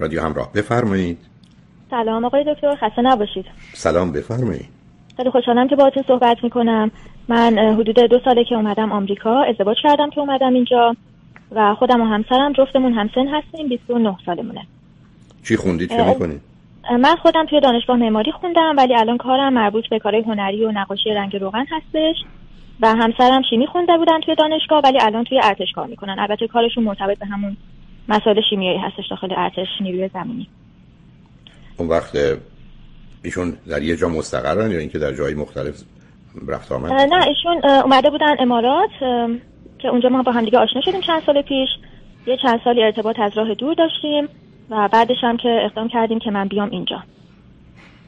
[0.00, 0.52] رادیو همراه.
[0.52, 1.18] بفرمایید.
[1.90, 3.46] سلام آقای دکتر خسته نباشید.
[3.72, 4.68] سلام بفرمایید.
[5.16, 6.90] خیلی خوشحالم که باهاتون صحبت می‌کنم.
[7.28, 10.96] من حدود دو ساله که اومدم آمریکا ازدواج کردم که اومدم اینجا
[11.52, 14.66] و خودم و همسرم جفتمون همسن هستیم 29 سالمونه.
[15.44, 16.40] چی خوندید؟ چه می‌کنید؟
[16.90, 21.10] من خودم توی دانشگاه معماری خوندم ولی الان کارم مربوط به کارهای هنری و نقاشی
[21.10, 22.16] رنگ روغن هستش
[22.80, 26.18] و همسرم شیمی خونده بودن توی دانشگاه ولی الان توی ارتش کار می‌کنن.
[26.18, 27.56] البته کارشون مرتبط به همون
[28.10, 30.48] مسائل شیمیایی هستش داخل ارتش نیروی زمینی.
[31.76, 32.18] اون وقت
[33.24, 35.82] ایشون در یه جا مستقرن یا اینکه در جایی مختلف
[36.48, 38.90] رفت آمد؟ نه ایشون اومده بودن امارات
[39.78, 41.68] که اونجا ما با هم دیگه آشنا شدیم چند سال پیش.
[42.26, 44.28] یه چند سالی ارتباط از راه دور داشتیم
[44.70, 47.02] و بعدش هم که اقدام کردیم که من بیام اینجا.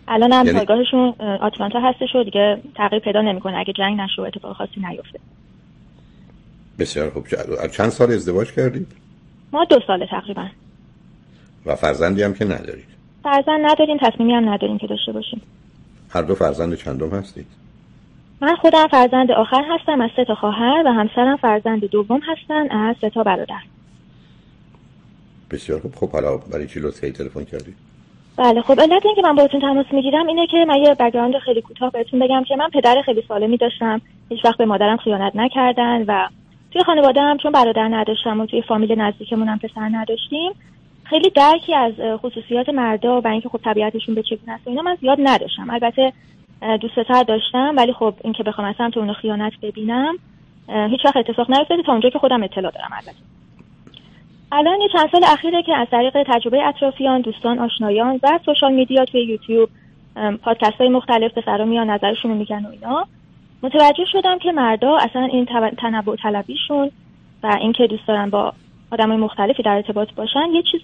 [0.08, 0.58] الان هم یعنی...
[0.58, 3.58] پایگاهشون آتلانتا هستش و دیگه تغییر پیدا نمی‌کنه.
[3.58, 5.18] اگه جنگ نشه و اتفاق خاصی نیفته.
[6.78, 7.26] بسیار خوب.
[7.72, 8.86] چند سال ازدواج کردید؟
[9.52, 10.46] ما دو ساله تقریبا.
[11.66, 15.42] و فرزندی هم که ندارید؟ فرزند نداریم تصمیمی هم نداریم که داشته باشیم.
[16.10, 17.46] هر دو فرزند چندم هستید؟
[18.40, 22.96] من خودم فرزند آخر هستم از سه تا خواهر و همسرم فرزند دوم هستن از
[23.00, 23.60] سه تا برادر.
[25.50, 25.94] بسیار خوب.
[25.94, 27.76] خب حالا برای چی لطفی تلفن کردید؟
[28.36, 31.90] بله خب علت اینکه من باهاتون تماس می‌گیرم اینه که من یه بگراند خیلی کوتاه
[31.90, 34.00] بهتون بگم که من پدر خیلی سالمی داشتم.
[34.28, 36.28] هیچ وقت به مادرم خیانت نکردن و
[36.72, 40.52] توی خانواده هم چون برادر نداشتم و توی فامیل نزدیکمون هم پسر نداشتیم
[41.04, 45.18] خیلی درکی از خصوصیات مردا و اینکه خب طبیعتشون به چگونه است اینا من زیاد
[45.20, 45.70] نداشتم.
[45.70, 46.12] البته
[46.80, 50.14] دوست تر داشتم ولی خب اینکه بخوام اصلا تو اون خیانت ببینم
[50.68, 53.22] هیچ وقت اتفاق نیفتاده تا اونجا که خودم اطلاع دارم البته.
[54.52, 59.04] الان یه چند سال اخیره که از طریق تجربه اطرافیان دوستان آشنایان و سوشال میدیا
[59.04, 59.68] توی یوتیوب
[60.42, 63.06] پادکست های مختلف پسرا میان نظرشون رو میگن و اینا.
[63.62, 65.46] متوجه شدم که مردا اصلا این
[65.78, 66.90] تنوع طلبیشون
[67.42, 68.52] و اینکه دوست دارن با
[68.90, 70.80] آدمای مختلفی در ارتباط باشن یه چیز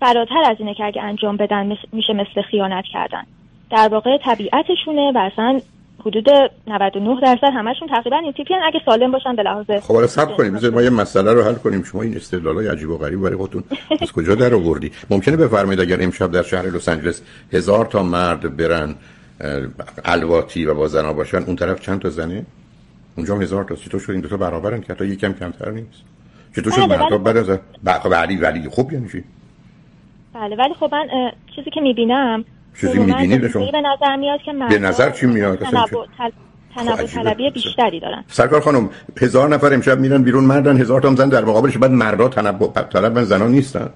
[0.00, 3.22] فراتر از اینه که اگه انجام بدن میشه مثل خیانت کردن.
[3.70, 5.60] در واقع طبیعتشونه و اصلا
[6.00, 6.28] حدود
[6.66, 10.52] 99 درصد همشون تقریبا این تیپی اگه سالم باشن به لحاظ خب حالا صبر کنیم.
[10.52, 11.82] بذار ما یه مسئله رو حل کنیم.
[11.82, 13.64] شما این استدلالای عجیب و غریب برای خودتون
[14.00, 18.56] از کجا در آوردی ممکنه بفرمایید اگر امشب در شهر لس آنجلس هزار تا مرد
[18.56, 18.94] برن
[20.04, 22.46] الواتی و با زنا باشن اون طرف چند تا زنه؟
[23.16, 26.02] اونجا هزار تا چطور شد این دو تا برابرن که حتی یکم کمتر نیست.
[26.56, 27.58] چطور شد بله، مردا بعد از
[28.04, 29.24] ولی ولی خوب یعنی چی؟
[30.34, 32.44] بله ولی خب من چیزی که می‌بینم
[32.80, 38.00] چیزی می‌بینید شما؟ به نظر میاد که به نظر چی میاد؟ تنوع خب، طلبی بیشتری
[38.00, 38.24] دارن.
[38.28, 42.28] سرکار خانم هزار نفر امشب میرن بیرون مردن هزار تا زن در مقابلش بعد مردا
[42.28, 43.90] تنوع طلب زنا نیستن.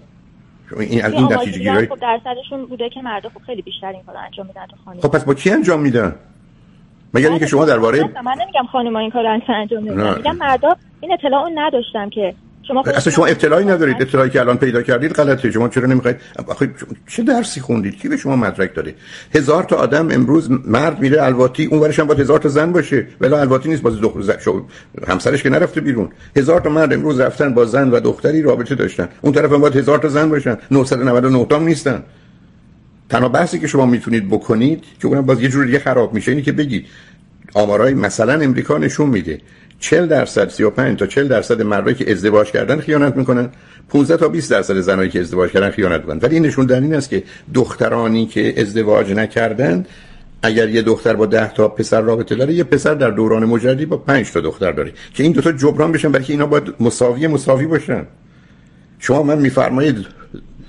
[0.79, 4.19] این از این نتیجه گیری خب درصدشون بوده که مردا خب خیلی بیشتر این کارو
[4.19, 6.15] انجام میدن تو خانم خب پس با کی انجام میدن؟
[7.15, 10.17] مگر اینکه شما درباره من نمیگم خانم این کارو انجام نمیدن.
[10.17, 12.35] میگم مردا این اطلاعو نداشتم که
[12.71, 15.51] شما اصلا شما اطلاعی ندارید اطلاعی که الان پیدا کردید غلطه.
[15.51, 16.17] شما چرا نمی‌خواید؟
[16.47, 16.71] آخه
[17.07, 18.95] چه درسی خوندید؟ کی به شما مدرک داده؟
[19.35, 23.07] هزار تا آدم امروز مرد میره الواتی اون ورش هم باید هزار تا زن باشه.
[23.21, 24.65] ولی الواتی نیست باز دختر شو
[25.09, 26.09] همسرش که نرفته بیرون.
[26.37, 29.09] هزار تا مرد امروز رفتن با زن و دختری رابطه داشتن.
[29.21, 30.57] اون طرف هم باید هزار تا زن باشن.
[30.71, 32.03] 999 تا نیستن.
[33.09, 36.43] تنها بحثی که شما می‌تونید بکنید که اونم باز یه جور دیگه خراب میشه اینی
[36.43, 36.87] که بگید.
[37.55, 39.41] آمارای مثلا امریکا نشون میده.
[39.81, 43.49] 40 درصد 35 تا 40 درصد مردایی که ازدواج کردن خیانت می‌کنن.
[43.89, 46.19] 15 تا 20 درصد زنایی که ازدواج کردن خیانت می‌کنن.
[46.23, 47.23] ولی این نشون در این است که
[47.55, 49.87] دخترانی که ازدواج نکردن
[50.43, 53.97] اگر یه دختر با 10 تا پسر رابطه داره یه پسر در دوران مجردی با
[53.97, 54.93] 5 تا دختر داره.
[55.15, 58.07] که این دو تا جبران بشن بلکه اینا باید مساوی مساوی باشن.
[58.99, 60.07] شما من میفرمایید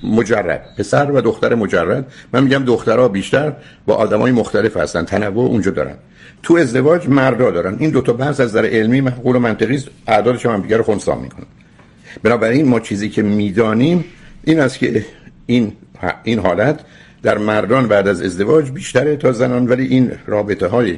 [0.03, 2.11] مجرد پسر و دختر مجرد.
[2.33, 3.53] من میگم دخترها بیشتر
[3.85, 5.05] با آدمای مختلف هستن.
[5.05, 5.95] تنوع اونجا دارن.
[6.43, 7.75] تو ازدواج مردا دارن.
[7.79, 10.83] این دو تا بحث از نظر علمی معقول و منطقی است اعدادش هم دیگه رو
[10.83, 11.45] خنثی می‌کنن
[12.23, 14.05] بنابراین ما چیزی که می‌دانیم
[14.43, 15.05] این است که
[15.45, 15.73] این
[16.23, 16.79] این حالت
[17.23, 20.97] در مردان بعد از ازدواج بیشتره تا زنان ولی این رابطه های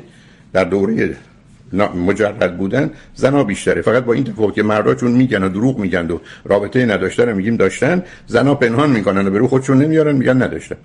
[0.53, 1.15] در دوره
[2.07, 3.81] مجرد بودن زنا بیشتره.
[3.81, 7.55] فقط با این تفاوت که مردا چون میگن و دروغ میگن و رابطه نداشتن میگیم
[7.55, 10.75] داشتن زنا پنهان می‌کنن و به رو خودشون نمیارن میگن نداشتن.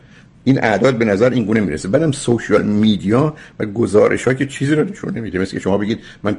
[0.49, 1.89] این اعداد به نظر این گونه می‌رسه.
[1.89, 5.39] بعدم سوشال میدیا و گزارش ها که چیزی رو نشون نمیده.
[5.39, 6.37] مثل که شما بگید من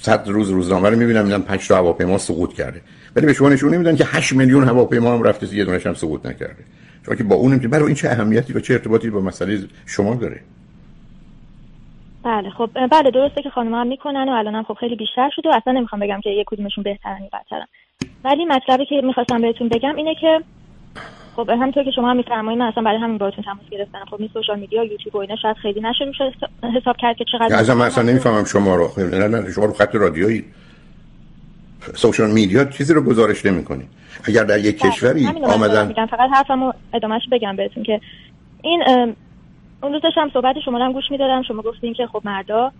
[0.00, 2.80] صد روز روزنامه رو می‌بینم میگم 5 تا هواپیما سقوط کرده.
[3.16, 6.26] ولی به شما نشون نمیدن که 8 میلیون هواپیما هم رفته یه دونش هم سقوط
[6.26, 6.64] نکرده.
[7.06, 10.40] شما که با اون برای این چه اهمیتی و چه ارتباطی با مسئله شما داره؟
[12.24, 15.48] بله خب بله درسته که خانم هم می‌کنن و الان هم خب خیلی بیشتر شده
[15.48, 17.66] و اصلا نمی‌خوام بگم که یک کدومشون بهترن یا بدترن
[18.24, 20.40] ولی مطلبی که می‌خواستم بهتون بگم اینه که
[21.38, 24.04] خب همونطور که شما هم میفرمایید من اصلا برای همین باهاتون تماس گرفتم.
[24.10, 26.32] خب این سوشال میدیا یوتیوب و اینا شاید خیلی نشه میشه
[26.76, 28.90] حساب کرد که چقدر از من اصلا نمی‌فهمم شما رو.
[28.96, 30.44] نه نه شما رو خط رادیویی.
[31.94, 33.84] سوشال میدیا چیزی رو گزارش نمی‌کنی.
[34.24, 38.00] اگر در یک بله، کشوری آمدن فقط حرفمو ادامهش بگم بهتون که
[38.62, 38.82] این
[39.82, 41.42] اون روز داشتم صحبت شما رو هم گوش می‌دادم.
[41.42, 42.72] شما گفتین که خب مردا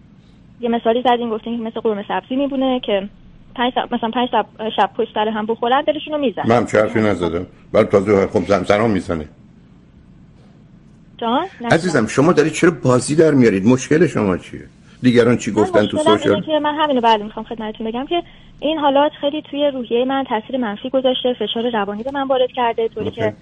[0.61, 3.09] یه مثالی زدین گفتین که مثل قرمه سبزی میبونه که
[3.55, 3.95] پنج سب...
[3.95, 4.69] مثلا پنج سب...
[4.77, 8.47] شب پشت سر هم بخورن دلشون رو میزن من چه حرفی نزدم؟ ولی تازه خب
[8.47, 9.29] زن زنان می‌زنه.
[11.19, 14.61] جان عزیزم شما دارید چرا بازی در میارید؟ مشکل شما چیه؟
[15.03, 18.23] دیگران چی گفتن تو سوشال که من همینو بله می‌خوام خدمتتون بگم که
[18.61, 22.89] این حالات خیلی توی روحیه من تاثیر منفی گذاشته فشار روانی به من وارد کرده
[22.89, 23.35] طوری که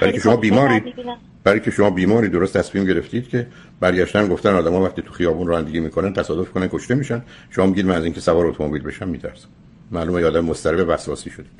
[0.00, 0.94] که شما بیماری
[1.44, 3.46] برای که شما بیماری درست تصمیم گرفتید که
[3.80, 7.22] برگشتن گفتن آدما وقتی تو خیابون رانندگی می‌کنن تصادف کنن کشته میشن.
[7.50, 9.48] شما میگید من از اینکه سوار اتومبیل بشم میترسم.
[9.90, 11.50] معلومه یادم مضطرب وسواسی شدید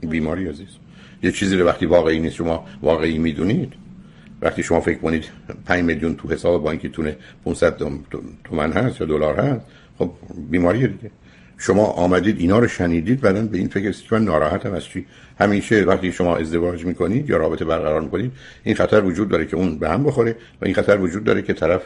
[0.00, 0.68] بیماری عزیز.
[1.22, 3.72] یه چیزی رو وقتی واقعی نیست شما واقعی می‌دونید.
[4.42, 5.24] وقتی شما فکر کنید
[5.66, 7.76] 5 میلیون تو حساب بانکیتونه 500
[8.44, 9.66] تومن هست یا دلار هست
[9.98, 10.10] خب
[10.50, 11.10] بیماری دیگه.
[11.62, 15.06] شما آمدید اینا رو شنیدید بعدن به این فکر که من ناراحتم از چی.
[15.40, 18.32] همیشه وقتی شما ازدواج می‌کنید یا رابطه برقرار می‌کنید
[18.64, 21.52] این خطر وجود داره که اون به هم بخوره و این خطر وجود داره که
[21.52, 21.82] طرف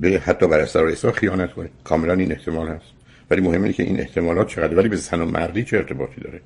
[0.00, 1.68] به حتی بر اثر اصلا خیانت کنه.
[1.84, 2.86] کاملا این احتمال هست.
[3.30, 6.40] ولی مهمه که این احتمالات چقدر ولی به زن و مردی چه ارتباطی داره؟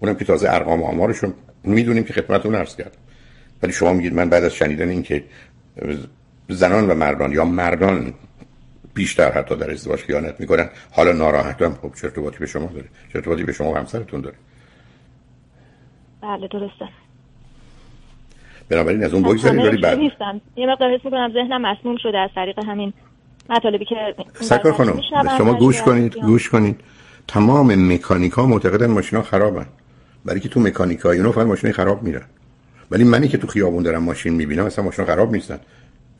[0.00, 1.34] اونم که تازه ارقام و آمارشون
[1.64, 2.96] می‌دونیم که خدمتتون عرض کرد.
[3.62, 5.24] ولی شما میگید من بعد از شنیدن این که
[6.48, 8.14] زنان و مردان یا مردان
[8.94, 10.68] بیشتر حتی در ازدواج خیانت می‌کنن.
[10.90, 12.84] حالا ناراحتم خب چه ارتباطی به شما داره.
[13.12, 14.36] چه ارتباطی به شما و همسرتون داره.
[16.22, 16.88] بله درسته.
[18.68, 19.98] بنابراین از اون بگذارید ولی بعد.
[20.56, 22.92] یه مقدار حس می‌کنم ذهنم مسموم شده از طریق همین
[23.50, 25.00] مطالبی که سکر خانم
[25.38, 26.80] شما گوش کنید گوش کنید.
[27.28, 29.66] تمام مکانیکا معتقدن ماشینا خرابن.
[30.24, 32.22] برای که تو مکانیکا اونو فقط ماشین خراب میرن.
[32.90, 35.58] ولی منی که تو خیابون دارم ماشین می‌بینم اصلا ماشین خراب نیستن.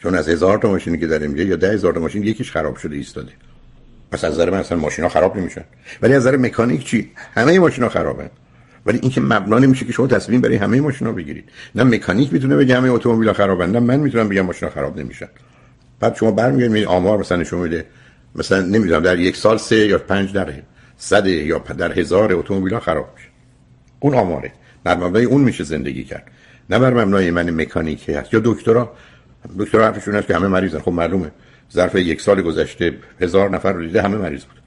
[0.03, 2.97] چون از هزار تا ماشینی که داریم یا ده هزار تا ماشین یکیش خراب شده
[2.97, 3.33] ایستاده.
[4.13, 5.65] پس از نظر من اصلا ماشینا خراب نمیشن.
[6.03, 8.31] ولی از نظر مکانیک چی؟ همه ماشینا خرابن.
[8.87, 11.45] ولی اینکه مبنا نمیشه که شما تصمیم برای همه ماشینا بگیرید.
[11.75, 15.29] نه مکانیک می‌تونه بگه همه اتومبیل خرابن نه من می‌تونم بگم ماشینا خراب نمیشن.
[16.01, 17.87] بعد شما برمیگردید آمار مثلا نشون میده.
[18.35, 20.63] مثلا نمی‌دونم در یک سال سه یا پنج دقیقه
[20.97, 23.29] صد یا در هزار اتومبیل خراب میشه.
[24.01, 24.53] اون آماره.
[24.85, 26.25] در مبنای اون میشه زندگی کرد.
[26.71, 28.35] نه بر مبنای من مکانیکی هست.
[28.35, 28.93] یا دکترا
[29.59, 30.79] دکترا حرفشون هست که همه مریضن.
[30.79, 31.31] خب معلومه.
[31.73, 34.63] ظرف یک سال گذشته هزار نفر رو دیده همه مریض بود.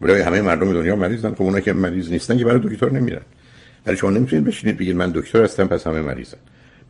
[0.00, 1.34] برای همه مردم دنیا مریضن.
[1.34, 3.22] خب اونایی که مریض نیستن که برای دکتر نمیرن.
[3.86, 6.38] ولی شما نمی‌تونید بشینید بگید من دکتر هستم پس همه مریضن.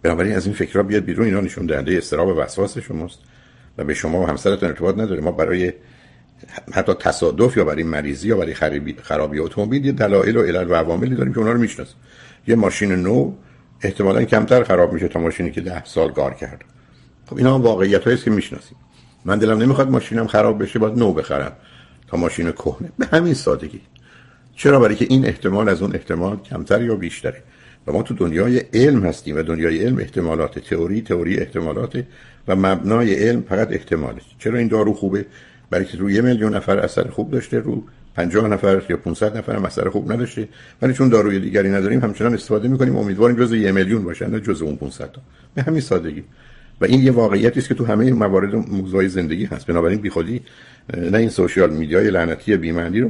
[0.02, 1.26] بنابراین از این فکرها بیاد بیرون.
[1.26, 3.18] اینا نشون دهنده استراب و وسواس شماست
[3.78, 5.20] و به شما و همسرتون ارتباط نداره.
[5.20, 5.72] ما برای
[6.72, 10.74] حتی تصادف یا برای مریضی یا برای خرابی خرابی اتومبیل یه دلایل و علل و
[10.74, 11.96] عواملی داریم که اونا رو می‌شناسیم
[12.48, 13.32] یه ماشین نو
[13.82, 16.64] احتمالا کمتر خراب میشه تا ماشینی که ده سال کار کرد
[17.30, 18.76] خب اینا واقعیت هاییست که می‌شناسیم.
[19.24, 21.52] من دلم نمی‌خواد ماشینم خراب بشه باید نو بخرم
[22.08, 22.92] تا ماشین کهنه.
[22.98, 23.80] به همین سادگی.
[24.56, 27.42] چرا؟ برای که این احتمال از اون احتمال کمتر یا بیشتره.
[27.86, 32.04] و ما تو دنیای علم هستیم و دنیای علم احتمالات تئوری تئوری احتمالات
[32.48, 35.26] و مبنای علم فقط احتماله چرا این دارو خوبه؟
[35.70, 37.84] برای که روی میلیون نفر اثر خوب داشته رو
[38.16, 40.48] 50 نفر یا 500 نفر هم اثر خوب نداشته.
[40.82, 42.96] ولی چون داروی دیگری نداریم همچنان استفاده می‌کنیم.
[42.96, 45.20] امیدواریم جزء یه میلیون باشن نه جزء اون 500 تا.
[45.54, 46.24] به همین سادگی.
[46.80, 49.66] و این یه واقعیتی است که تو همه موارد موضوع زندگی هست.
[49.66, 50.40] بنابراین بیخودی
[51.10, 53.08] نه این سوشیال میدیای لعنتی بیمندی رو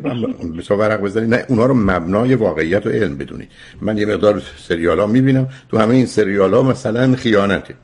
[0.68, 3.48] تو ورق بزنید نه اونا رو مبنای واقعیت و علم بدونید
[3.80, 5.48] من یه مقدار سریالا می‌بینم.
[5.68, 7.74] تو همه این سریالا مثلا خیانته.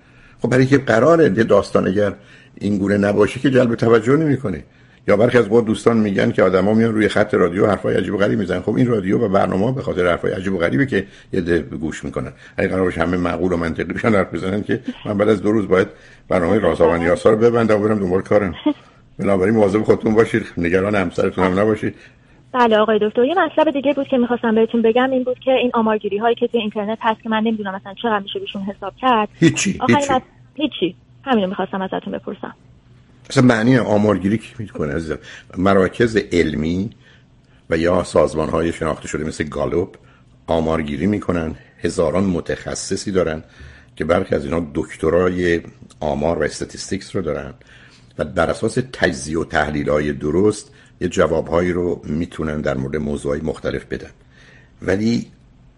[0.42, 2.12] خب برای که قراره داستان اگر
[2.54, 4.64] این گونه نباشه که جلب توجه نمی‌کنه.
[5.08, 8.38] یا برخی از دوستان میگن که آدما میان روی خط رادیو حرفای عجیب و غریب
[8.38, 8.60] می‌زنن.
[8.60, 12.04] خب این رادیو و برنامه به خاطر حرفای عجیب و غریبی که یه ده گوش
[12.04, 12.32] می‌کنن.
[12.56, 15.52] اگه قرار باشه همه معقول و منطقی بشن حرف بزنن که من بعد از دو
[15.52, 15.88] روز باید
[16.28, 18.54] برنامه رازآوند یاسا رو ببندم و برم دنبال کارم.
[19.18, 20.42] بنابراین مواظب خودتون باشید.
[20.56, 21.94] نگران همسرتون هم نباشید.
[22.52, 23.24] بله آقای دکتر.
[23.24, 26.46] یه مطلب دیگه بود که می‌خواستم بهتون بگم این بود که این آمارگیری هایی که
[26.46, 29.28] توی اینترنت هست که من نمی‌دونم مثلا چقدر میشه بهشون حساب کرد.
[29.34, 30.12] هیچی هیچی.
[30.54, 30.96] هیچی.
[31.24, 32.54] همینو می‌خواستم ازتون بپرسم.
[33.30, 35.18] اصلا معنی آمارگیری که می‌کنه عزیزم؟
[35.56, 36.90] مراکز علمی
[37.70, 39.96] و یا سازمان های شناخته شده مثل گالوب
[40.46, 43.44] آمارگیری می‌کنن هزاران متخصصی دارن
[43.96, 45.60] که برخی از اینا دکترای
[46.00, 47.54] آمار و استاتیستیکس رو دارن
[48.18, 53.40] و بر اساس تجزیه و تحلیل های درست یه جوابهایی رو می‌تونن در مورد موضوعی
[53.40, 54.10] مختلف بدن.
[54.82, 55.32] ولی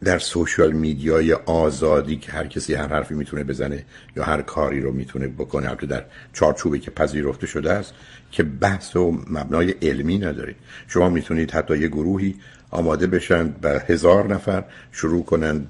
[0.05, 3.85] در سوشال میدیای آزادی که هر کسی هر حرفی می‌تونه بزنه
[4.17, 7.95] یا هر کاری رو می‌تونه بکنه البته در چارچوبی که پذیرفته شده است
[8.31, 10.55] که بحث و مبنای علمی نداره.
[10.89, 12.35] شما می‌تونید حتی یه گروهی
[12.71, 15.67] آماده بشن به هزار نفر شروع کنن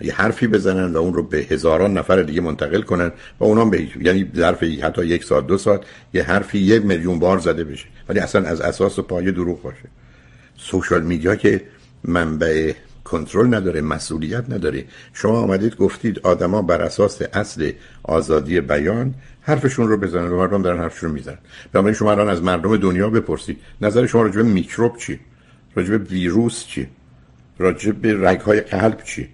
[0.00, 3.88] یه حرفی بزنن و اون رو به هزاران نفر دیگه منتقل کنن و اونا به
[4.00, 5.80] یعنی ظرف حتی یک ساعت دو ساعت
[6.14, 7.86] یه حرفی یک میلیون بار زده بشه.
[8.08, 9.88] ولی اصلا از اساس و پایه دروغ باشه.
[10.56, 11.62] سوشال میدیا که
[12.04, 12.72] منبع
[13.10, 14.84] کنترل نداره مسئولیت نداره.
[15.12, 17.72] شما آمدید گفتید آدما بر اساس اصل
[18.02, 21.38] آزادی بیان حرفشون رو بزنن و مردم دارن حرفشون می‌زنن.
[21.72, 23.58] بنابراین شما الان از مردم دنیا بپرسید.
[23.80, 25.20] نظر شما راجع به میکروب چی؟
[25.74, 26.88] راجع به ویروس چی؟
[27.58, 29.28] راجع به رگ های قلب چی؟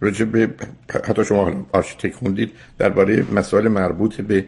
[0.00, 0.50] راجع به
[1.04, 4.44] حتی شما آرشیتک خوندید درباره مسائل مربوط به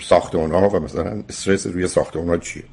[0.00, 2.64] ساختمان ها و مثلا استرس روی ساختمان ها چیه؟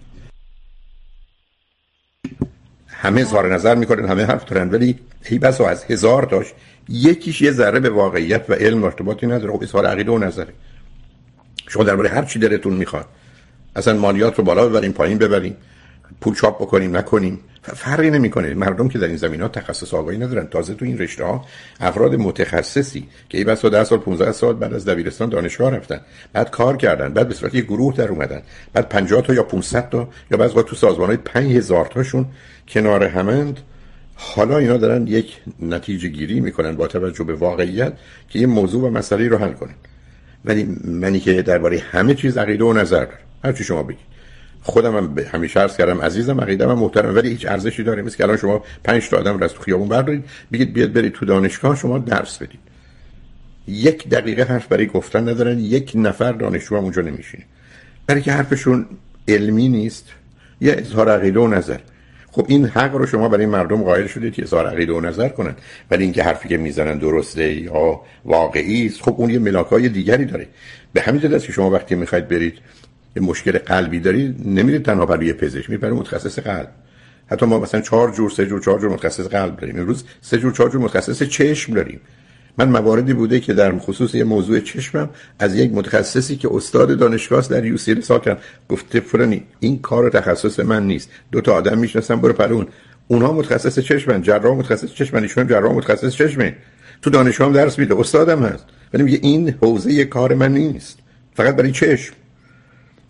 [3.01, 6.53] همه اظهار نظر می‌کنن همه حرف دارن ولی هی بس از هزار تاش
[6.89, 9.53] یکیش یه ذره به واقعیت و علم ارتباطی نداره.
[9.53, 10.53] خب اظهار عقیده و نظره.
[11.67, 13.05] شما درباره هر چی دلتون می‌خواد.
[13.75, 15.57] اصلا مالیات رو بالا ببریم پایین ببریم.
[16.21, 17.39] پول چاپ بکنیم نکنیم.
[17.63, 18.53] فرقی نمی‌کنه.
[18.53, 20.47] مردم که در این زمین ها تخصص آگاهی ندارن.
[20.47, 21.45] تازه تو این رشته ها
[21.79, 26.01] افراد متخصصی که ای بسا 10 سال 15 سال بعد از دبیرستان دانشگاه رفتن
[26.33, 28.41] بعد کار کردن بعد به صورت یک گروه در اومدن
[28.73, 32.25] بعد 50 تا یا 500 تا یا بعضی تو سازمان های 5000 تاشون
[32.67, 33.59] کنار همند.
[34.15, 37.93] حالا اینا دارن یک نتیجه گیری می‌کنن با توجه به واقعیت
[38.29, 39.75] که یه موضوع و مسئله رو حل کنن.
[40.45, 43.17] ولی منی که درباره همه چیز عقیده و نظر دارم.
[43.43, 44.10] هر چی شما بگید.
[44.63, 48.23] خودم هم همیشه عرض کردم عزیزم عقیدم هم محترم ولی هیچ ارزشی داره مثل که
[48.23, 51.75] الان شما 5 تا آدم رو از تو خیابون بردارید بگید بیاد برید تو دانشگاه
[51.75, 52.59] شما درس بدید.
[53.67, 57.43] یک دقیقه حرف برای گفتن ندارن یک نفر دانشجو هم اونجا نمیشینه.
[58.07, 58.85] برای که حرفشون
[59.27, 60.05] علمی نیست
[60.61, 61.77] یا اظهار عقیده و نظر.
[62.31, 65.55] خب این حق رو شما برای مردم قائل شدید که اظهار عقیده و نظر کنن.
[65.91, 70.47] ولی اینکه حرفی که می‌زنن درسته یا واقعی است خب اون یه ملاکای دیگری داره.
[70.93, 72.57] به همین دلیل که شما وقتی می‌خواید برید
[73.15, 76.69] یه مشکل قلبی داری نمیرید تنها برای پزشک می‌برید متخصص قلب.
[77.27, 79.79] حتی ما مثلا چهار جور سه جور چهار جور متخصص قلب داریم.
[79.79, 81.99] امروز سه جور چهار جور متخصص چشم داریم.
[82.57, 87.47] من مواردی بوده که در خصوص یه موضوع چشمم از یک متخصصی که استاد دانشگاه
[87.47, 88.37] در یو سی کردم
[88.69, 91.09] گفته فرانی این کار تخصص من نیست.
[91.31, 92.67] دو تا آدم می‌شناسم برو پرون
[93.07, 96.55] اونها متخصص چشمن جراح متخصص چشمن ایشون جراح متخصص چشمه.
[97.01, 98.65] تو دانشگاه درس میده استادم هست.
[98.93, 100.99] ولی میگه این حوزه کار من نیست.
[101.33, 102.13] فقط برای چشم.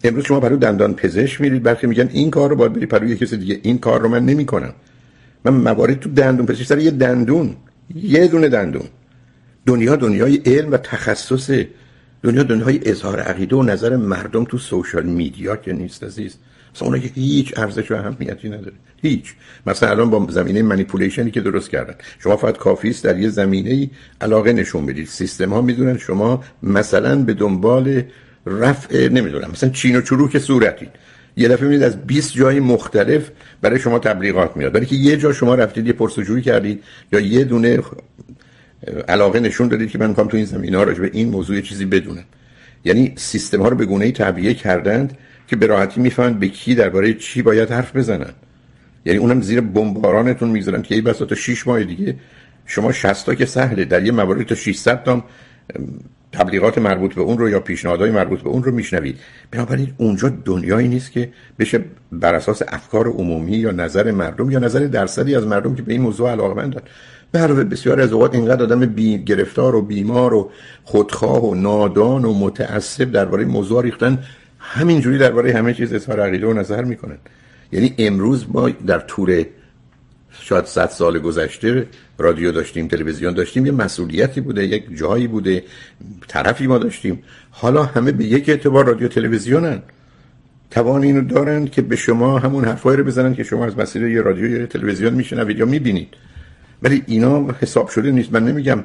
[0.04, 3.38] امروز شما برای دندان پزشک میرید برخی میگن این کار رو باید بری برای کسی
[3.38, 3.60] دیگه.
[3.64, 4.74] این کار رو من نمی‌کنم.
[5.46, 7.56] من موارد تو دندون پزشک سر یه دندون
[7.96, 8.86] یه دونه دندون.
[9.66, 11.52] دنیا دنیای علم و تخصص
[12.24, 16.36] دنیا دنیای اظهار عقیده و نظر مردم تو سوشال میدیا که نیست عزیز.
[16.76, 18.74] مثلا اونا که هیچ ارزش و اهمیتی نداره.
[19.02, 19.34] هیچ.
[19.68, 21.94] مثلا الان با زمینه منیپولیشنی که درست کردن.
[22.20, 23.90] شما فقط کافی است در یه زمینه
[24.22, 25.08] علاقه نشون بدید.
[25.08, 28.04] سیستم ها می‌دونن شما مثلا به دنبال
[28.46, 30.88] رفع نمی‌دونم مثلا چین و چروک صورتی.
[31.38, 33.30] یه دفعه می‌دید از 20 جای مختلف
[33.62, 34.72] برای شما تبلیغات میاد.
[34.72, 36.84] برای که یه جا شما رفتید یه پرسجویی کردید
[37.14, 37.80] یا یه دونه
[39.08, 42.24] علاقه نشون دادید که من می‌خوام تو این زمینه ها به این موضوع چیزی بدونم.
[42.86, 45.18] یعنی سیستم ها رو به گونه ای تعبیه کردند
[45.48, 48.34] که به راحتی می‌فهمند به کی درباره چی باید حرف بزنن.
[49.06, 52.16] یعنی اونم زیر بمبارانتون می‌ذارن که ای بسا تا 6 ماه دیگه
[52.66, 55.24] شما 60 تا که سهله در یه موارد تا 600 تا
[56.32, 59.20] تبلیغات مربوط به اون رو یا پیشنهادهای مربوط به اون رو میشنوید.
[59.52, 61.80] بنابراین اونجا دنیایی نیست که بشه
[62.12, 66.02] بر اساس افکار عمومی یا نظر مردم یا نظر درصدی از مردم که به این
[66.02, 66.82] موضوع علاقمندن
[67.32, 70.52] به علاوه بسیار از اوقات اینقدر آدم بی گرفتار و بیمار و
[70.84, 74.24] خودخواه و نادان و متعصب درباره موضوع ریختن
[74.60, 77.18] همینجوری درباره همه چیز اظهار عقیده و نظر می‌کنن.
[77.72, 79.44] یعنی امروز ما در طول
[80.32, 81.88] شاید صد سال گذشته
[82.22, 85.64] رادیو داشتیم تلویزیون داشتیم یه مسئولیتی بوده یک جایی بوده
[86.28, 87.24] طرفی ما داشتیم.
[87.52, 89.82] حالا همه به یک اعتبار رادیو تلویزیونن.
[90.72, 94.22] توان اینو دارند که به شما همون حرفایی رو بزنن که شما از مسیر یه
[94.22, 96.08] رادیو یا تلویزیون میشنوید یا می‌بینید.
[96.84, 98.34] ولی اینا حساب شده نیست.
[98.34, 98.84] من نمیگم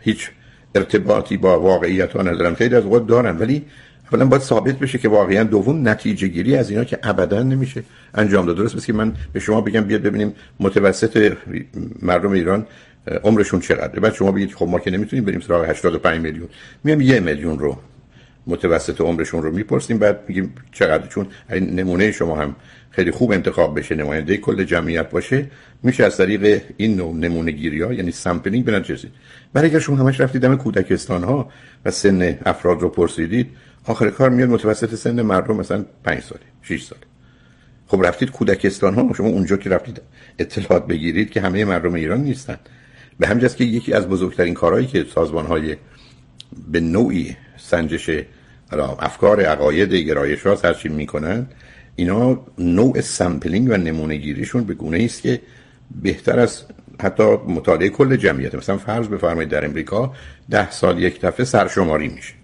[0.00, 0.30] هیچ
[0.74, 2.54] ارتباطی با واقعیت ها ندارم.
[2.54, 3.64] خیلی از اوقات دارن ولی
[4.12, 7.82] اولا باید ثابت بشه که واقعا دوم نتیجه گیری از اینا که ابدا نمیشه
[8.14, 8.56] انجام داد.
[8.56, 11.36] درست که من به شما بگم بیاد ببینیم متوسط
[12.02, 12.66] مردم ایران
[13.24, 14.00] عمرشون چقدره.
[14.00, 16.48] بعد شما بگید خب ما که نمی‌تونیم بریم سراغ 85 میلیون.
[16.84, 17.78] میام یه میلیون رو
[18.46, 22.56] متوسط عمرشون رو می‌پرسیم بعد میگیم چقدر چون نمونه شما هم
[22.90, 25.46] خیلی خوب انتخاب بشه نماینده کل جمعیت باشه
[25.82, 29.10] میشه از طریق این نوع نمونه گیری ها یعنی sampling بسنجید
[29.52, 31.48] برای اگر شما همش رفتید دم کودکستان ها
[31.84, 33.46] و سن افراد رو پرسیدید
[33.88, 37.02] آخر کار میاد متوسط سن مردم مثلا 5 ساله 6 ساله.
[37.86, 40.02] خب رفتید کودکستان ها شما اونجا که رفتید
[40.38, 42.56] اطلاعات بگیرید که همه مردم ایران نیستن.
[43.18, 45.76] به همین جاست که یکی از بزرگترین کارهایی که سازمان های
[46.72, 48.10] به نوعی سنجش
[48.98, 51.46] افکار عقاید گرایش ها سرچین می‌کنن
[51.96, 55.40] اینا نوع sampling و نمونه گیریشون به گونه است که
[56.02, 56.62] بهتر از
[57.00, 58.54] حتی مطالعه کل جمعیت.
[58.54, 60.12] مثلا فرض بفرمایید در امریکا
[60.50, 62.37] ده سال یک دفعه سرشماری میشه.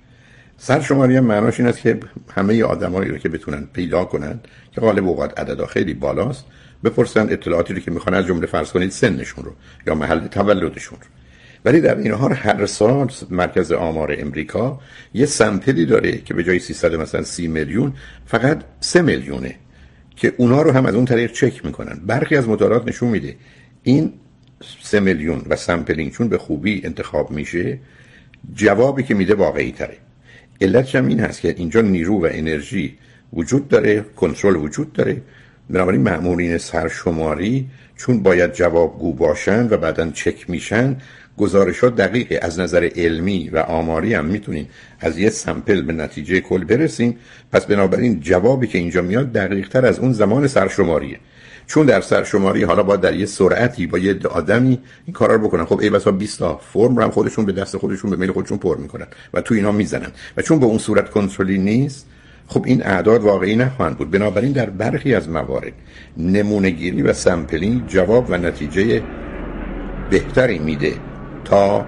[0.67, 2.01] سرشماری هم معناش این است که
[2.35, 4.41] همه آدمایی رو که بتونن پیدا کنن
[4.73, 6.45] که غالب اوقات عددا خیلی بالاست
[6.85, 9.53] بپرسن اطلاعاتی رو که می‌خوان از جمله فرض کنید سنشون رو
[9.87, 11.07] یا محل تولدشون رو.
[11.65, 14.81] ولی در این حال هر سال مرکز آمار امریکا
[15.15, 17.93] یه sample ی داره که به جای 300 مثلا 30 میلیون
[18.27, 19.55] فقط 3 میلیونه
[20.17, 22.01] که اونا رو هم از اون طریق چک می‌کنن.
[22.07, 23.37] برخی از مطالعات نشون میده
[23.83, 24.13] این
[24.83, 27.79] 3 میلیون و sampling چون به خوبی انتخاب میشه
[28.55, 30.04] جوابی که میده واقعی تره
[30.61, 32.99] علتش هم این هست که اینجا نیرو و انرژی
[33.33, 35.23] وجود داره کنترل وجود داره.
[35.71, 40.97] بنابراین مأمورین سرشماری چون باید جوابگو باشن و بعدا چک میشن
[41.39, 42.39] گزارشات دقیقه.
[42.43, 44.67] از نظر علمی و آماری هم می‌تونین
[45.01, 47.17] از یه سمپل به نتیجه کل برسیم.
[47.53, 51.19] پس بنابراین جوابی که اینجا میاد دقیق تر از اون زمان سرشماریه.
[51.67, 55.65] چون در سرشماری حالا باید در یه سرعتی با یه آدمی این کارا رو بکنن.
[55.65, 58.59] خب ای بسا 20 تا فرم رو هم خودشون به دست خودشون به میل خودشون
[58.59, 60.09] پر می‌کنن و تو اینا می‌زنن.
[60.37, 62.07] و چون به اون صورت کنترلی نیست
[62.49, 64.11] خب این اعداد واقعی نخواهند بود.
[64.11, 65.73] بنابراین در برخی از موارد
[66.17, 69.03] نمونه گیری و سمپلینگ جواب و نتیجه
[70.11, 70.93] بهتری میده
[71.45, 71.87] تا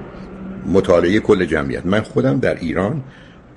[0.67, 1.87] مطالعه کل جمعیت.
[1.87, 3.03] من خودم در ایران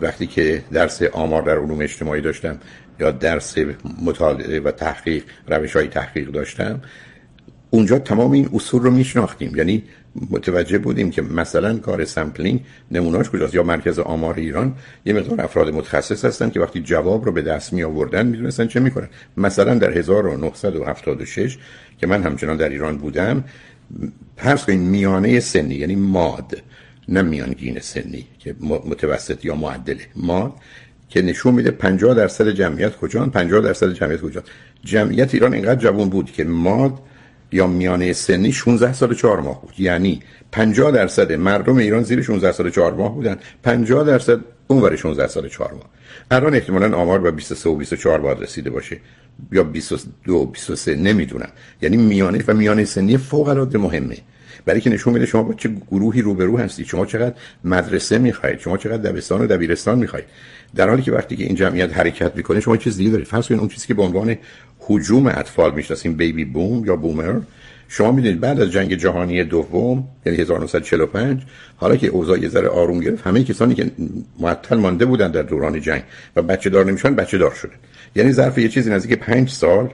[0.01, 2.59] وقتی که درس آمار در علوم اجتماعی داشتم
[2.99, 3.55] یا درس
[4.01, 6.81] مطالعه و تحقیق روش های تحقیق داشتم
[7.69, 9.55] اونجا تمام این اصول رو میشناختیم.
[9.55, 9.83] یعنی
[10.29, 12.59] متوجه بودیم که مثلا کار سمپلینگ
[12.91, 14.75] نموناش کجاست یا مرکز آمار ایران
[15.05, 18.79] یه مقدار افراد متخصص هستن که وقتی جواب رو به دست می آوردن می‌دونستن چه
[18.79, 19.09] می‌کنن.
[19.37, 21.57] مثلا در 1976
[21.97, 23.43] که من همچنان در ایران بودم
[24.37, 26.57] فرض کنید میانه سنی یعنی ماد
[27.09, 30.53] نه میانگین سنی که متوسط یا معدله ماد
[31.09, 34.43] که نشون میده 50 درصد جمعیت کجان 50 درصد جمعیت کجان.
[34.83, 36.93] جمعیت ایران اینقدر جوان بود که ماد
[37.51, 39.79] یا میانه سنی 16 سال 4 ماه بود.
[39.79, 40.19] یعنی
[40.51, 43.37] 50 درصد مردم ایران زیر 16 سال 4 ماه بودن.
[43.63, 45.89] 50 درصد اونور 16 سال 4 ماه.
[46.31, 48.97] الان احتمالاً آمار به 23 و 24 باید رسیده باشه.
[49.51, 51.49] یا 22 و 23 نمی‌دونم.
[51.81, 54.17] یعنی میانه و میانه سنی فوق العاده مهمه.
[54.65, 58.77] برای که نشون میده شما با چه گروهی روبرو هستید شما چقدر مدرسه می‌خواید شما
[58.77, 60.25] چقدر دبستان و دبیرستان می‌خواید
[60.75, 63.27] در حالی که وقتی که این جمعیت حرکت می‌کنه شما چیز دیگه دارید.
[63.27, 64.37] فرض کنید اون چیزی که به عنوان
[64.89, 67.39] هجوم اطفال می‌شناسیم بیبی بوم یا بومر
[67.87, 71.41] شما می‌دونید بعد از جنگ جهانی دوم یعنی 1945
[71.75, 73.91] حالا که اوضاع یه ذره آروم گرفت همه کسانی که
[74.39, 76.03] معطل مانده بودن در دوران جنگ
[76.35, 77.71] و بچه دار نمیشن بچه دار شده.
[78.15, 79.89] یعنی ظرف یه چیزی نزدیک پنج سال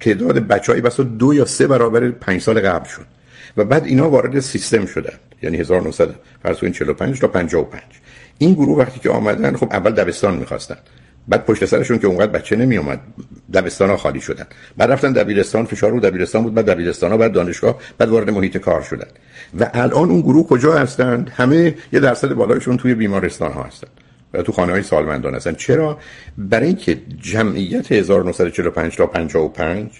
[0.00, 3.15] تعداد بچه‌ای بسا دو یا سه برابر پنج سال قبل شد.
[3.56, 6.08] و بعد اینا وارد سیستم شدن یعنی 1900
[6.42, 7.82] فرض کنید 45 تا 55
[8.38, 10.76] این گروه وقتی که آمدن خب اول دبستان می‌خواستن.
[11.28, 13.00] بعد پشت سرشون که اونقدر بچه نمی اومد
[13.52, 14.46] دبستان ها خالی شدن.
[14.76, 18.56] بعد رفتن دبیرستان فشار رو دبیرستان بود بعد دبیرستان ها بعد دانشگاه بعد وارد محیط
[18.56, 19.06] کار شدن.
[19.60, 23.88] و الان اون گروه کجا هستند همه یه درصد بالایشون توی بیمارستان ها هستن.
[24.34, 25.54] و تو خانه های سالمندان هستن.
[25.54, 25.98] چرا؟
[26.38, 29.90] برای اینکه جمعیت 1945 تا 55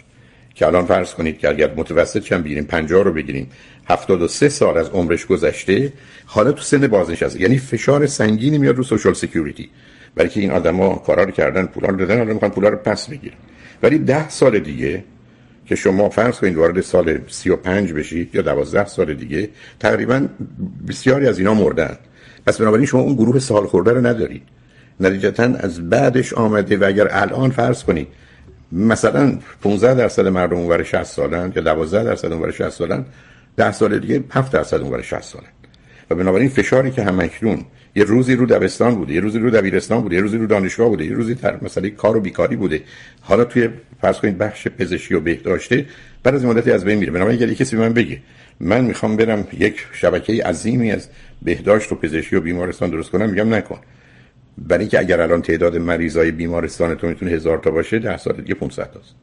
[0.56, 3.50] که الان فرض کنید که اگر متوسط چند بگیریم 50 رو بگیریم
[3.88, 5.92] 73 سال از عمرش گذشته
[6.26, 7.40] حالا تو سن بازنشسته.
[7.40, 9.70] یعنی فشار سنگینی میاد رو سوشال سکیوریتی
[10.14, 13.08] برای که این آدما کارا رو کردن پولا رو دادن حالا می‌خوان پولا رو پس
[13.08, 13.36] بگیرن.
[13.82, 15.04] ولی 10 سال دیگه
[15.66, 19.48] که شما فرض کنید وارد سال 35 بشید یا 12 سال دیگه
[19.80, 20.26] تقریبا
[20.88, 21.96] بسیاری از اینا مردن.
[22.46, 24.42] پس بنابراین شما اون گروه سال خورده رو ندارید
[25.00, 28.08] نتیجتا از بعدش آمده و اگر الان فرض کنید
[28.72, 33.04] مثلا 15 درصد مردم اونور 60 سالن یا 12 درصد اونور 60 سالن
[33.56, 35.46] 10 سال دیگه 7 درصد اونور 60 سالن.
[36.10, 37.64] و بنابراین فشاری که همکنون
[37.96, 41.04] یه روزی رو دبستان بوده یه روزی رو دبیرستان بوده یه روزی رو دانشگاه بوده
[41.04, 42.82] یه روزی در مسئله کار و بیکاری بوده.
[43.20, 43.68] حالا توی
[44.00, 45.86] فرض کنید بخش پزشکی و بهداشته
[46.22, 47.12] بعد از مدتی از بین میره.
[47.12, 48.18] بنابراین اگه کسی به من بگه
[48.60, 51.08] من می‌خوام برم یک شبکه عظیمی از
[51.42, 53.78] بهداشت و پزشکی و بیمارستان درست کنم میگم نکن.
[54.58, 58.54] برای اینکه اگر الان تعداد مریضای بیمارستان تو می‌تونه هزار تا باشه ده سال دیگه
[58.54, 59.14] 500 تاست.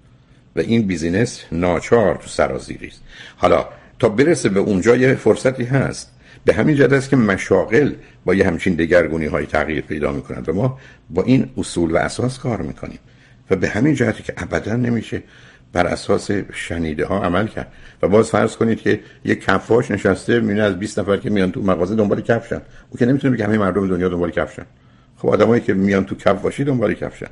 [0.55, 3.01] و این بیزینس ناچار تو سرازیری است.
[3.37, 3.65] حالا
[3.99, 6.11] تا برسه به اونجا یه فرصتی هست.
[6.45, 7.93] به همین جهت است که مشاغل
[8.25, 10.49] با یه همچین دگرگونی های تغییر پیدا می‌کنند.
[10.49, 12.99] و ما با این اصول و اساس کار می‌کنیم.
[13.49, 15.23] و به همین جهتی که ابدا نمیشه
[15.73, 17.67] بر اساس شنیده ها عمل کرد.
[18.01, 21.61] و باز فرض کنید که یک کفاش نشسته میونه از 20 نفر که میان تو
[21.61, 22.61] مغازه دنبال کفشن.
[22.89, 24.65] او که نمی‌تونه بگه همه مردم دنیا دنبال کفشن.
[25.23, 27.27] خب آدمایی که میان تو کفاشی دنبال کفشن.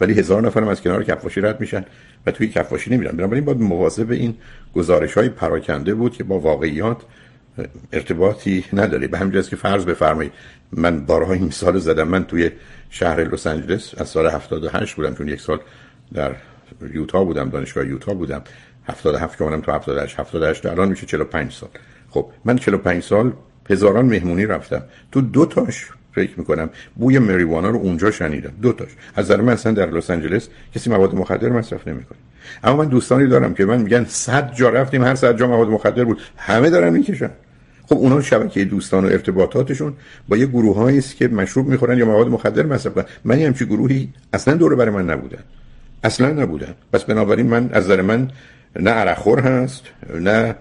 [0.00, 1.84] ولی هزار نفر هم از کنار کفاشی رد میشن
[2.26, 3.16] و توی کفاشی نمیرن.
[3.16, 4.34] بنابراین باید مواظب این
[4.74, 6.96] گزارش های پراکنده بود که با واقعیات
[7.92, 10.32] ارتباطی نداره به همین که فرض بفرمایید
[10.72, 12.08] من بارها این مثال زدم.
[12.08, 12.50] من توی
[12.90, 15.60] شهر لس آنجلس از سال 78 بودم چون یک سال
[16.14, 16.36] در
[16.94, 18.42] یوتا بودم دانشگاه یوتا بودم.
[18.88, 21.70] 77 که اونم تو 78 78 الان میشه 45 سال.
[22.10, 23.32] خب من 45 سال
[23.70, 24.82] هزاران مهمونی رفتم.
[25.12, 26.70] تو دو تاش فکر می‌کنم.
[26.96, 28.52] بوی مریوانا رو اونجا شنیدم.
[28.62, 28.88] دو تاش.
[29.16, 32.18] از نظر من اصلا در لس آنجلس کسی مواد مخدر مصرف نمی‌کنه.
[32.64, 36.04] اما من دوستانی دارم که من میگن صد جا رفتیم هر صد جا مواد مخدر
[36.04, 36.18] بود.
[36.36, 37.30] همه دارن می‌کشن.
[37.88, 39.92] خب اونا شبکه دوستان و ارتباطاتشون
[40.28, 44.08] با یه گروه است که مشروب می‌خورن یا مواد مخدر مصرف کنن من همچی گروهی
[44.32, 45.44] اصلا دور برای من نبودن.
[46.04, 46.74] اصلا نبودن.
[46.92, 48.30] پس بنابراین من از نظر من
[48.80, 49.82] نه عرقخور هست
[50.20, 50.54] نه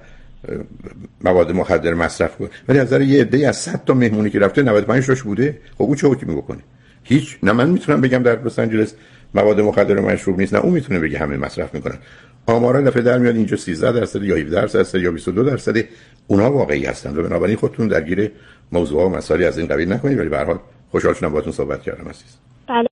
[1.23, 2.49] مواد مخدر مصرف کنه.
[2.67, 5.57] ولی از یه عده از 100 تا مهمونی که رفته 95 تاش بوده.
[5.77, 6.59] خب او چه حکمی بکنه؟
[7.03, 7.37] هیچ.
[7.43, 8.93] نه من می‌تونم بگم در لس آنجلس
[9.35, 11.97] مواد مخدر مشروب نیست نه اون می‌تونه بگه همه مصرف می‌کنن.
[12.45, 15.83] آمارا دفعه در میاد اینجا 13 درصد یا 17 درصد یا 22 درصد
[16.27, 18.31] اونا واقعی هستن و بنابراین خودتون درگیر
[18.71, 20.19] موضوع و مسائلی از این قبیل نکنید.
[20.19, 20.59] ولی به هر حال
[20.91, 22.37] خوشحال شدم باهاتون صحبت کردم عزیز.